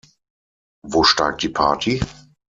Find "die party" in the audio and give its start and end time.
1.43-2.01